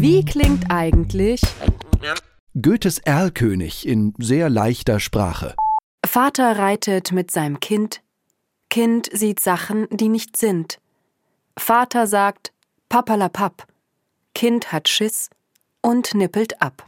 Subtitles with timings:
[0.00, 1.42] Wie klingt eigentlich
[2.54, 5.56] Goethes Erlkönig in sehr leichter Sprache.
[6.06, 8.00] Vater reitet mit seinem Kind,
[8.70, 10.78] Kind sieht Sachen, die nicht sind.
[11.58, 12.52] Vater sagt
[12.88, 13.66] Papalapap.
[14.36, 15.30] Kind hat Schiss
[15.82, 16.84] und nippelt ab.